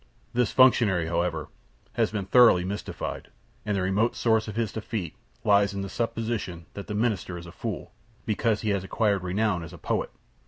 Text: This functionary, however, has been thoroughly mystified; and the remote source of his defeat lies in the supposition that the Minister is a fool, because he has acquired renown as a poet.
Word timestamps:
This 0.33 0.51
functionary, 0.51 1.05
however, 1.05 1.49
has 1.93 2.09
been 2.09 2.25
thoroughly 2.25 2.65
mystified; 2.65 3.27
and 3.67 3.77
the 3.77 3.83
remote 3.83 4.15
source 4.15 4.47
of 4.47 4.55
his 4.55 4.71
defeat 4.71 5.13
lies 5.43 5.75
in 5.75 5.83
the 5.83 5.89
supposition 5.89 6.65
that 6.73 6.87
the 6.87 6.95
Minister 6.95 7.37
is 7.37 7.45
a 7.45 7.51
fool, 7.51 7.91
because 8.25 8.61
he 8.61 8.69
has 8.69 8.83
acquired 8.83 9.21
renown 9.21 9.61
as 9.61 9.73
a 9.73 9.77
poet. 9.77 10.09